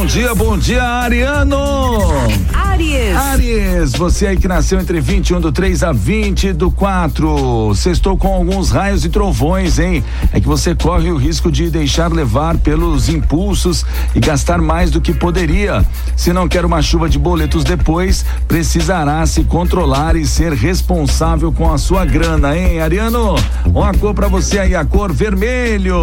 bom 0.00 0.06
dia, 0.06 0.34
bom 0.34 0.56
dia, 0.56 0.82
Ariano. 0.82 2.08
Aries. 2.54 3.14
Aries, 3.14 3.92
você 3.92 4.28
aí 4.28 4.36
que 4.38 4.48
nasceu 4.48 4.80
entre 4.80 4.98
21 4.98 5.42
do 5.42 5.52
3 5.52 5.82
a 5.82 5.92
20 5.92 6.54
do 6.54 6.70
4. 6.70 7.74
Sextou 7.74 8.16
com 8.16 8.28
alguns 8.28 8.70
raios 8.70 9.04
e 9.04 9.10
trovões, 9.10 9.78
hein? 9.78 10.02
É 10.32 10.40
que 10.40 10.48
você 10.48 10.74
corre 10.74 11.10
o 11.10 11.18
risco 11.18 11.52
de 11.52 11.68
deixar 11.68 12.10
levar 12.10 12.56
pelos 12.56 13.10
impulsos 13.10 13.84
e 14.14 14.20
gastar 14.20 14.62
mais 14.62 14.90
do 14.90 15.02
que 15.02 15.12
poderia. 15.12 15.84
Se 16.16 16.32
não 16.32 16.48
quer 16.48 16.64
uma 16.64 16.80
chuva 16.80 17.06
de 17.06 17.18
boletos 17.18 17.62
depois, 17.62 18.24
precisará 18.48 19.26
se 19.26 19.44
controlar 19.44 20.16
e 20.16 20.26
ser 20.26 20.54
responsável 20.54 21.52
com 21.52 21.70
a 21.70 21.76
sua 21.76 22.06
grana, 22.06 22.56
hein, 22.56 22.80
Ariano? 22.80 23.34
Uma 23.66 23.92
cor 23.92 24.14
pra 24.14 24.28
você 24.28 24.60
aí, 24.60 24.74
a 24.74 24.82
cor 24.82 25.12
vermelho. 25.12 26.02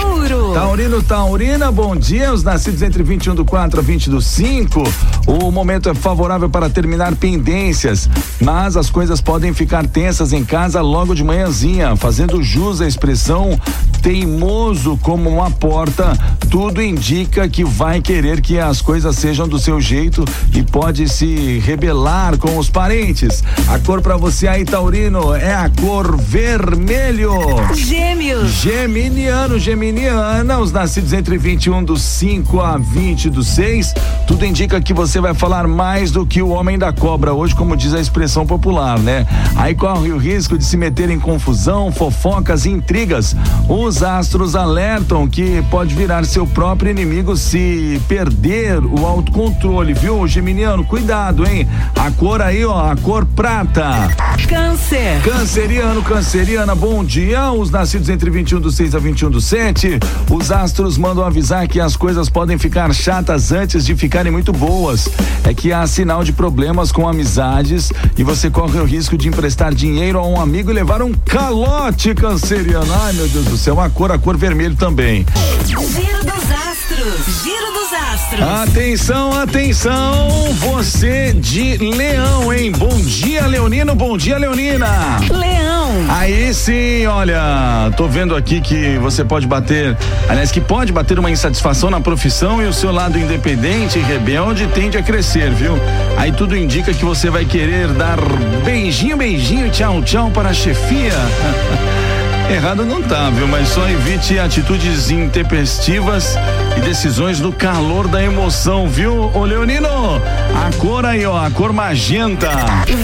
Touro. 0.00 0.52
Taurino, 0.52 1.00
Taurina, 1.00 1.70
bom 1.70 1.94
dia. 1.94 2.32
Os 2.32 2.42
nascidos 2.42 2.82
entre 2.82 3.04
21 3.04 3.35
do 3.36 3.44
4 3.44 3.78
a 3.78 3.82
20 3.82 4.10
do 4.10 4.20
5. 4.20 4.82
O 5.26 5.50
momento 5.52 5.88
é 5.88 5.94
favorável 5.94 6.48
para 6.48 6.70
terminar 6.70 7.14
pendências, 7.14 8.08
mas 8.40 8.76
as 8.76 8.88
coisas 8.88 9.20
podem 9.20 9.52
ficar 9.52 9.86
tensas 9.86 10.32
em 10.32 10.44
casa 10.44 10.80
logo 10.80 11.14
de 11.14 11.22
manhãzinha, 11.22 11.94
fazendo 11.94 12.42
jus 12.42 12.80
à 12.80 12.86
expressão 12.88 13.60
teimoso 14.06 14.96
como 15.02 15.28
uma 15.28 15.50
porta. 15.50 16.16
Tudo 16.48 16.80
indica 16.80 17.48
que 17.48 17.64
vai 17.64 18.00
querer 18.00 18.40
que 18.40 18.56
as 18.56 18.80
coisas 18.80 19.16
sejam 19.16 19.48
do 19.48 19.58
seu 19.58 19.80
jeito 19.80 20.24
e 20.54 20.62
pode 20.62 21.08
se 21.08 21.58
rebelar 21.58 22.38
com 22.38 22.56
os 22.56 22.70
parentes. 22.70 23.42
A 23.66 23.80
cor 23.80 24.00
para 24.00 24.16
você 24.16 24.46
aí, 24.46 24.64
Taurino, 24.64 25.34
é 25.34 25.52
a 25.52 25.68
cor 25.68 26.16
vermelho. 26.16 27.32
Gêmeos. 27.74 28.52
Geminiano, 28.52 29.58
Geminiana, 29.58 30.60
os 30.60 30.70
nascidos 30.70 31.12
entre 31.12 31.36
21 31.36 31.82
do 31.82 31.96
5 31.96 32.60
a 32.60 32.78
20 32.78 33.28
do 33.28 33.42
6, 33.42 33.92
tudo 34.28 34.46
indica 34.46 34.80
que 34.80 34.94
você 34.94 35.20
vai 35.20 35.34
falar 35.34 35.66
mais 35.66 36.12
do 36.12 36.24
que 36.24 36.40
o 36.40 36.50
homem 36.50 36.78
da 36.78 36.92
cobra 36.92 37.34
hoje, 37.34 37.56
como 37.56 37.76
diz 37.76 37.92
a 37.92 37.98
expressão 37.98 38.46
popular, 38.46 39.00
né? 39.00 39.26
Aí 39.56 39.74
corre 39.74 40.12
o 40.12 40.16
risco 40.16 40.56
de 40.56 40.64
se 40.64 40.76
meter 40.76 41.10
em 41.10 41.18
confusão, 41.18 41.90
fofocas 41.90 42.66
e 42.66 42.70
intrigas. 42.70 43.34
Os 43.68 43.95
astros 44.02 44.54
alertam 44.54 45.28
que 45.28 45.62
pode 45.70 45.94
virar 45.94 46.24
seu 46.24 46.46
próprio 46.46 46.90
inimigo 46.90 47.36
se 47.36 48.00
perder 48.08 48.84
o 48.84 49.06
autocontrole, 49.06 49.94
viu, 49.94 50.26
Geminiano? 50.26 50.84
Cuidado, 50.84 51.46
hein? 51.46 51.68
A 51.94 52.10
cor 52.10 52.42
aí, 52.42 52.64
ó, 52.64 52.90
a 52.90 52.96
cor 52.96 53.24
prata. 53.24 54.08
Câncer. 54.48 55.20
Canceriano, 55.22 56.02
canceriana, 56.02 56.74
bom 56.74 57.04
dia. 57.04 57.50
Os 57.52 57.70
nascidos 57.70 58.08
entre 58.08 58.30
21 58.30 58.60
do 58.60 58.70
6 58.70 58.94
a 58.94 58.98
21 58.98 59.30
do 59.30 59.40
7. 59.40 59.98
Os 60.30 60.52
astros 60.52 60.96
mandam 60.98 61.24
avisar 61.24 61.66
que 61.66 61.80
as 61.80 61.96
coisas 61.96 62.28
podem 62.28 62.58
ficar 62.58 62.92
chatas 62.94 63.50
antes 63.50 63.84
de 63.84 63.96
ficarem 63.96 64.30
muito 64.30 64.52
boas. 64.52 65.08
É 65.44 65.52
que 65.52 65.72
há 65.72 65.86
sinal 65.86 66.22
de 66.22 66.32
problemas 66.32 66.92
com 66.92 67.08
amizades 67.08 67.92
e 68.16 68.22
você 68.22 68.50
corre 68.50 68.78
o 68.78 68.84
risco 68.84 69.16
de 69.16 69.28
emprestar 69.28 69.74
dinheiro 69.74 70.18
a 70.18 70.26
um 70.26 70.40
amigo 70.40 70.70
e 70.70 70.74
levar 70.74 71.02
um 71.02 71.12
calote 71.12 72.14
canceriano. 72.14 72.92
Ai, 73.02 73.12
meu 73.12 73.28
Deus 73.28 73.46
do 73.46 73.56
céu, 73.56 73.75
a 73.80 73.90
cor, 73.90 74.10
a 74.12 74.18
cor 74.18 74.36
vermelho 74.36 74.74
também. 74.74 75.26
Giro 75.66 76.24
dos 76.24 76.50
astros. 76.50 77.42
Giro 77.42 77.72
dos 77.72 77.92
astros. 77.92 78.42
Atenção, 78.42 79.32
atenção, 79.32 80.28
você 80.54 81.32
de 81.32 81.76
Leão, 81.76 82.52
hein? 82.52 82.72
Bom 82.72 82.96
dia, 83.00 83.46
Leonino, 83.46 83.94
bom 83.94 84.16
dia, 84.16 84.38
Leonina. 84.38 85.18
Leão. 85.30 85.66
Aí 86.08 86.52
sim, 86.54 87.06
olha, 87.06 87.92
tô 87.96 88.08
vendo 88.08 88.34
aqui 88.34 88.60
que 88.60 88.98
você 88.98 89.24
pode 89.24 89.46
bater, 89.46 89.96
aliás, 90.28 90.50
que 90.50 90.60
pode 90.60 90.92
bater 90.92 91.18
uma 91.18 91.30
insatisfação 91.30 91.90
na 91.90 92.00
profissão 92.00 92.62
e 92.62 92.66
o 92.66 92.72
seu 92.72 92.92
lado 92.92 93.18
independente 93.18 93.98
e 93.98 94.02
rebelde 94.02 94.66
tende 94.68 94.96
a 94.96 95.02
crescer, 95.02 95.50
viu? 95.50 95.78
Aí 96.16 96.32
tudo 96.32 96.56
indica 96.56 96.92
que 96.94 97.04
você 97.04 97.30
vai 97.30 97.44
querer 97.44 97.88
dar 97.88 98.18
beijinho, 98.64 99.16
beijinho, 99.16 99.70
tchau, 99.70 100.02
tchau 100.02 100.30
para 100.30 100.50
a 100.50 100.54
chefia. 100.54 101.12
Errado 102.50 102.86
não 102.86 103.02
tá, 103.02 103.28
viu? 103.30 103.46
Mas 103.48 103.68
só 103.68 103.88
evite 103.88 104.38
atitudes 104.38 105.10
intempestivas 105.10 106.36
e 106.76 106.80
decisões 106.80 107.40
no 107.40 107.52
calor 107.52 108.06
da 108.06 108.22
emoção, 108.22 108.88
viu? 108.88 109.30
Ô 109.34 109.44
Leonino, 109.44 109.88
a 109.88 110.70
cor 110.78 111.04
aí, 111.06 111.24
ó, 111.24 111.44
a 111.44 111.50
cor 111.50 111.72
magenta. 111.72 112.50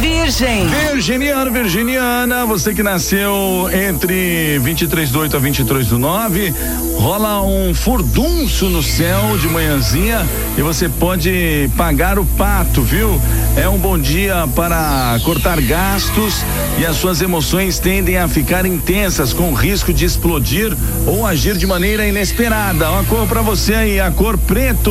Virgem. 0.00 0.66
Virginiano, 0.66 1.50
Virginiana, 1.50 2.44
você 2.44 2.74
que 2.74 2.82
nasceu 2.82 3.68
entre 3.72 4.58
23 4.58 5.10
do 5.10 5.20
8 5.20 5.36
a 5.36 5.40
23 5.40 5.86
do 5.88 5.98
9, 5.98 6.54
rola 6.96 7.42
um 7.42 7.74
furdunço 7.74 8.68
no 8.68 8.82
céu 8.82 9.36
de 9.38 9.48
manhãzinha 9.48 10.26
e 10.56 10.62
você 10.62 10.88
pode 10.88 11.70
pagar 11.76 12.18
o 12.18 12.24
pato, 12.24 12.82
viu? 12.82 13.20
É 13.56 13.68
um 13.68 13.78
bom 13.78 13.98
dia 13.98 14.46
para 14.54 15.18
cortar 15.24 15.60
gastos 15.60 16.44
e 16.78 16.86
as 16.86 16.96
suas 16.96 17.20
emoções 17.20 17.78
tendem 17.78 18.18
a 18.18 18.28
ficar 18.28 18.66
intensas 18.66 19.32
com 19.32 19.52
risco 19.52 19.92
de 19.92 20.04
explodir 20.04 20.76
ou 21.06 21.26
agir 21.26 21.56
de 21.56 21.66
maneira 21.66 22.06
inesperada. 22.06 22.90
Uma 22.90 23.04
cor 23.04 23.26
para 23.26 23.40
você 23.40 23.61
aí, 23.70 24.00
a 24.00 24.10
cor 24.10 24.36
preto. 24.38 24.90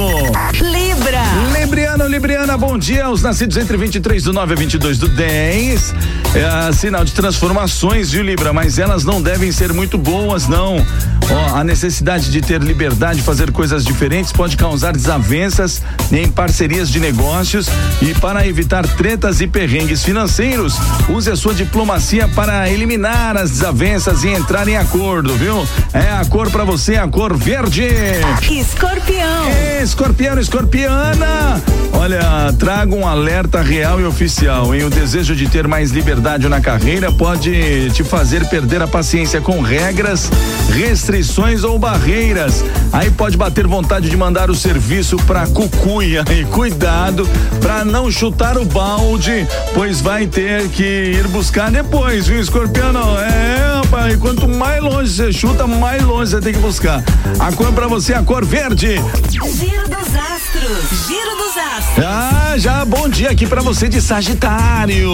Libra. 0.53 1.21
Libriano, 1.59 2.07
Libriana, 2.07 2.57
bom 2.57 2.77
dia. 2.77 3.09
Os 3.09 3.21
nascidos 3.21 3.57
entre 3.57 3.75
23 3.75 4.23
do 4.23 4.31
9 4.31 4.53
a 4.53 4.55
22 4.55 4.97
do 4.97 5.09
10. 5.09 5.93
É 6.33 6.71
sinal 6.71 7.03
de 7.03 7.11
transformações, 7.11 8.11
viu, 8.11 8.23
Libra? 8.23 8.53
Mas 8.53 8.79
elas 8.79 9.03
não 9.03 9.21
devem 9.21 9.51
ser 9.51 9.73
muito 9.73 9.97
boas, 9.97 10.47
não. 10.47 10.77
Ó, 11.29 11.55
a 11.57 11.63
necessidade 11.63 12.31
de 12.31 12.41
ter 12.41 12.61
liberdade 12.61 13.19
de 13.19 13.25
fazer 13.25 13.51
coisas 13.51 13.83
diferentes 13.83 14.31
pode 14.31 14.55
causar 14.55 14.93
desavenças 14.93 15.81
em 16.11 16.27
parcerias 16.29 16.89
de 16.89 16.99
negócios 16.99 17.67
e 18.01 18.13
para 18.15 18.47
evitar 18.47 18.87
tretas 18.87 19.41
e 19.41 19.47
perrengues 19.47 20.03
financeiros, 20.03 20.75
use 21.09 21.29
a 21.29 21.35
sua 21.35 21.53
diplomacia 21.53 22.27
para 22.29 22.69
eliminar 22.69 23.37
as 23.37 23.51
desavenças 23.51 24.23
e 24.23 24.29
entrar 24.29 24.67
em 24.67 24.77
acordo, 24.77 25.35
viu? 25.35 25.65
É 25.93 26.11
a 26.11 26.25
cor 26.25 26.49
para 26.49 26.63
você, 26.63 26.95
a 26.95 27.07
cor 27.07 27.35
verde. 27.35 27.87
Escorpião. 28.61 29.49
Escorpião, 29.81 30.39
escorpiana. 30.39 31.59
Olha, 31.93 32.53
traga 32.59 32.95
um 32.95 33.07
alerta 33.07 33.59
real 33.59 33.99
e 33.99 34.05
oficial, 34.05 34.73
hein? 34.73 34.83
O 34.83 34.89
desejo 34.89 35.35
de 35.35 35.47
ter 35.49 35.67
mais 35.67 35.89
liberdade 35.89 36.47
na 36.47 36.61
carreira 36.61 37.11
pode 37.11 37.89
te 37.91 38.03
fazer 38.03 38.47
perder 38.49 38.81
a 38.81 38.87
paciência 38.87 39.41
com 39.41 39.61
regras, 39.61 40.29
restrições 40.69 41.63
ou 41.63 41.79
barreiras. 41.79 42.63
Aí 42.93 43.09
pode 43.09 43.35
bater 43.35 43.65
vontade 43.65 44.09
de 44.09 44.15
mandar 44.15 44.51
o 44.51 44.55
serviço 44.55 45.17
pra 45.17 45.47
cucuia. 45.47 46.23
E 46.29 46.45
cuidado 46.45 47.27
pra 47.59 47.83
não 47.83 48.11
chutar 48.11 48.59
o 48.59 48.65
balde, 48.65 49.47
pois 49.73 50.01
vai 50.01 50.27
ter 50.27 50.69
que 50.69 50.83
ir 50.83 51.27
buscar 51.29 51.71
depois, 51.71 52.27
viu, 52.27 52.39
escorpião? 52.39 52.91
É, 53.19 53.81
rapaz, 53.83 54.15
quanto 54.17 54.47
mais 54.47 54.81
longe 54.83 55.09
você 55.09 55.33
chuta, 55.33 55.65
mais 55.65 56.03
longe 56.03 56.31
você 56.31 56.41
tem 56.41 56.53
que 56.53 56.59
buscar. 56.59 57.03
A 57.39 57.51
cor 57.51 57.71
pra 57.73 57.87
você 57.87 58.13
é 58.13 58.17
a 58.17 58.23
cor 58.23 58.45
verde. 58.51 58.95
Giro 59.31 59.87
dos 59.87 60.13
astros. 60.13 61.07
Giro 61.07 61.35
astros. 61.37 61.40
Ah, 62.03 62.53
já 62.57 62.83
bom 62.85 63.09
dia 63.09 63.29
aqui 63.29 63.45
pra 63.45 63.61
você 63.61 63.87
de 63.89 64.01
Sagitário. 64.01 65.09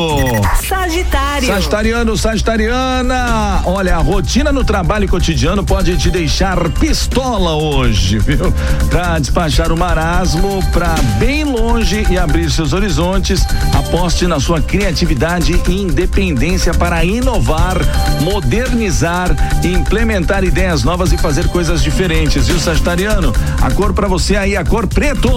Sagitário. 0.68 1.48
Sagitariano, 1.48 2.18
Sagitariana. 2.18 3.62
Olha, 3.66 3.96
a 3.96 4.00
rotina 4.00 4.52
no 4.52 4.64
trabalho 4.64 5.08
cotidiano 5.08 5.64
pode 5.64 5.98
te 5.98 6.10
deixar 6.10 6.58
pistola 6.72 7.56
hoje, 7.56 8.20
viu? 8.20 8.54
Pra 8.90 9.18
despachar 9.20 9.72
o 9.72 9.78
marasmo 9.78 10.64
pra 10.72 10.96
bem 11.20 11.44
longe 11.44 12.06
e 12.10 12.18
abrir 12.18 12.50
seus 12.52 12.74
horizontes, 12.74 13.46
aposte 13.74 14.28
na 14.28 14.40
sua 14.40 14.62
criatividade 14.62 15.60
e 15.68 15.82
independência 15.82 16.74
para 16.74 17.04
inovar, 17.04 17.78
modernizar, 18.22 19.30
implementar 19.64 20.44
ideias 20.44 20.84
novas 20.84 21.12
e 21.12 21.18
fazer 21.18 21.48
coisas 21.48 21.82
diferentes, 21.82 22.48
viu, 22.48 22.60
Sagitariano? 22.60 23.34
A 23.62 23.72
cor 23.72 23.94
pra 23.94 24.08
você 24.08 24.36
aí, 24.36 24.56
a 24.56 24.64
cor 24.64 24.88
preto. 24.88 25.30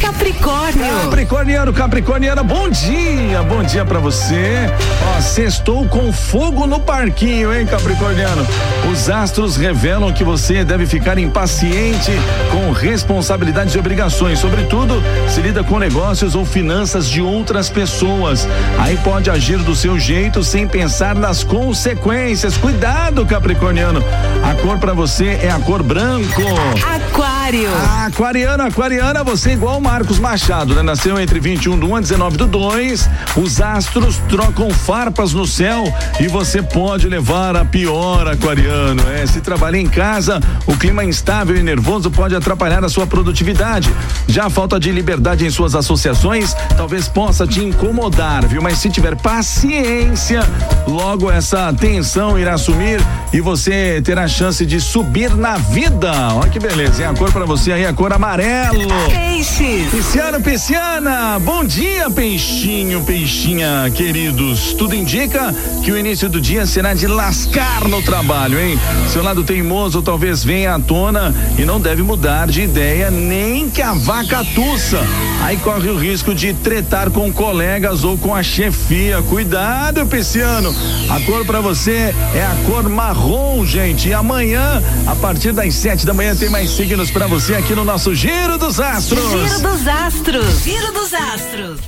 Capricórnio. 0.00 0.71
Capricorniano, 0.78 1.72
Capricorniana, 1.72 2.42
bom 2.42 2.68
dia, 2.70 3.42
bom 3.42 3.62
dia 3.62 3.84
pra 3.84 3.98
você. 3.98 4.70
Ó, 5.16 5.20
sextou 5.20 5.86
com 5.86 6.12
fogo 6.12 6.66
no 6.66 6.80
parquinho, 6.80 7.52
hein, 7.52 7.66
Capricorniano? 7.66 8.46
Os 8.90 9.10
astros 9.10 9.56
revelam 9.56 10.12
que 10.12 10.24
você 10.24 10.64
deve 10.64 10.86
ficar 10.86 11.18
impaciente 11.18 12.10
com 12.50 12.72
responsabilidades 12.72 13.74
e 13.74 13.78
obrigações, 13.78 14.38
sobretudo 14.38 15.02
se 15.28 15.40
lida 15.40 15.62
com 15.62 15.78
negócios 15.78 16.34
ou 16.34 16.44
finanças 16.44 17.08
de 17.08 17.20
outras 17.20 17.68
pessoas. 17.68 18.48
Aí 18.78 18.96
pode 18.98 19.30
agir 19.30 19.58
do 19.58 19.76
seu 19.76 19.98
jeito 19.98 20.42
sem 20.42 20.66
pensar 20.66 21.14
nas 21.14 21.44
consequências. 21.44 22.56
Cuidado, 22.56 23.26
Capricorniano. 23.26 24.02
A 24.42 24.54
cor 24.54 24.78
pra 24.78 24.94
você 24.94 25.38
é 25.42 25.50
a 25.50 25.58
cor 25.58 25.82
branco. 25.82 26.42
Aquário. 26.94 27.31
Aquário. 27.52 28.02
Aquariana, 28.06 28.64
aquariana, 28.64 29.22
você 29.22 29.50
é 29.50 29.52
igual 29.52 29.76
o 29.76 29.80
Marcos 29.80 30.18
Machado, 30.18 30.74
né? 30.74 30.80
Nasceu 30.80 31.20
entre 31.20 31.38
21 31.38 31.78
do 31.78 31.86
1 31.86 31.96
a 31.96 32.00
19 32.00 32.36
do 32.38 32.46
2. 32.46 33.10
Os 33.36 33.60
astros 33.60 34.16
trocam 34.28 34.70
farpas 34.70 35.34
no 35.34 35.46
céu 35.46 35.84
e 36.18 36.28
você 36.28 36.62
pode 36.62 37.06
levar 37.06 37.54
a 37.54 37.64
pior, 37.64 38.26
aquariano. 38.26 39.02
É, 39.08 39.26
se 39.26 39.42
trabalha 39.42 39.76
em 39.76 39.86
casa, 39.86 40.40
o 40.66 40.76
clima 40.78 41.04
instável 41.04 41.54
e 41.54 41.62
nervoso 41.62 42.10
pode 42.10 42.34
atrapalhar 42.34 42.82
a 42.84 42.88
sua 42.88 43.06
produtividade. 43.06 43.94
Já 44.26 44.46
a 44.46 44.50
falta 44.50 44.80
de 44.80 44.90
liberdade 44.90 45.44
em 45.44 45.50
suas 45.50 45.74
associações 45.74 46.54
talvez 46.74 47.06
possa 47.06 47.46
te 47.46 47.62
incomodar, 47.62 48.46
viu? 48.46 48.62
Mas 48.62 48.78
se 48.78 48.88
tiver 48.88 49.14
paciência, 49.16 50.40
logo 50.86 51.30
essa 51.30 51.70
tensão 51.74 52.38
irá 52.38 52.56
sumir 52.56 53.00
e 53.30 53.40
você 53.40 54.00
terá 54.02 54.26
chance 54.26 54.64
de 54.64 54.80
subir 54.80 55.34
na 55.34 55.58
vida. 55.58 56.12
Olha 56.34 56.48
que 56.48 56.58
beleza, 56.58 57.02
hein? 57.02 57.08
A 57.10 57.14
cor 57.14 57.30
para 57.42 57.46
você 57.46 57.72
aí, 57.72 57.84
a 57.84 57.92
cor 57.92 58.12
amarelo. 58.12 58.86
Peixes. 59.10 59.91
Pisciano, 60.02 60.40
pisciana, 60.40 61.38
bom 61.38 61.64
dia, 61.64 62.10
peixinho, 62.10 63.04
peixinha, 63.04 63.88
queridos. 63.94 64.74
Tudo 64.74 64.96
indica 64.96 65.54
que 65.84 65.92
o 65.92 65.96
início 65.96 66.28
do 66.28 66.40
dia 66.40 66.66
será 66.66 66.92
de 66.92 67.06
lascar 67.06 67.86
no 67.86 68.02
trabalho, 68.02 68.60
hein? 68.60 68.78
Seu 69.08 69.22
lado 69.22 69.44
teimoso 69.44 70.02
talvez 70.02 70.42
venha 70.42 70.74
à 70.74 70.80
tona 70.80 71.32
e 71.56 71.64
não 71.64 71.80
deve 71.80 72.02
mudar 72.02 72.48
de 72.48 72.62
ideia 72.62 73.12
nem 73.12 73.70
que 73.70 73.80
a 73.80 73.94
vaca 73.94 74.44
tussa. 74.56 74.98
Aí 75.40 75.56
corre 75.56 75.88
o 75.88 75.96
risco 75.96 76.34
de 76.34 76.52
tretar 76.52 77.10
com 77.10 77.32
colegas 77.32 78.02
ou 78.02 78.18
com 78.18 78.34
a 78.34 78.42
chefia. 78.42 79.22
Cuidado, 79.22 80.04
pisciano. 80.06 80.74
A 81.10 81.20
cor 81.20 81.44
para 81.46 81.60
você 81.60 82.14
é 82.34 82.42
a 82.42 82.56
cor 82.66 82.88
marrom, 82.88 83.64
gente. 83.64 84.08
E 84.08 84.14
amanhã, 84.14 84.82
a 85.06 85.14
partir 85.14 85.52
das 85.52 85.74
sete 85.74 86.04
da 86.04 86.12
manhã, 86.12 86.34
tem 86.34 86.50
mais 86.50 86.70
signos 86.70 87.10
para 87.10 87.28
você 87.28 87.54
aqui 87.54 87.74
no 87.74 87.84
nosso 87.84 88.14
Giro 88.14 88.58
dos 88.58 88.80
Astros. 88.80 89.30
Giro 89.30 89.60
dos 89.60 89.86
Astros. 89.92 90.64
Giro 90.64 90.90
dos 90.92 91.12
Astros. 91.12 91.82